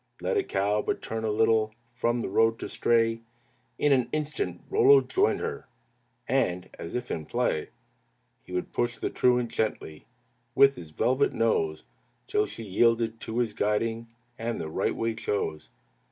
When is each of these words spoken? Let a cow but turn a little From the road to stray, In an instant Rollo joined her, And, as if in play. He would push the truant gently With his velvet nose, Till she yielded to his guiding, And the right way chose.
Let 0.19 0.35
a 0.35 0.41
cow 0.43 0.81
but 0.81 0.99
turn 0.99 1.23
a 1.23 1.29
little 1.29 1.75
From 1.93 2.23
the 2.23 2.27
road 2.27 2.57
to 2.57 2.67
stray, 2.69 3.21
In 3.77 3.93
an 3.93 4.09
instant 4.11 4.63
Rollo 4.67 5.01
joined 5.01 5.41
her, 5.41 5.67
And, 6.27 6.71
as 6.79 6.95
if 6.95 7.11
in 7.11 7.27
play. 7.27 7.69
He 8.41 8.51
would 8.51 8.73
push 8.73 8.97
the 8.97 9.11
truant 9.11 9.51
gently 9.51 10.07
With 10.55 10.73
his 10.75 10.89
velvet 10.89 11.33
nose, 11.33 11.83
Till 12.25 12.47
she 12.47 12.63
yielded 12.63 13.19
to 13.19 13.37
his 13.37 13.53
guiding, 13.53 14.07
And 14.39 14.59
the 14.59 14.69
right 14.69 14.95
way 14.95 15.13
chose. 15.13 15.69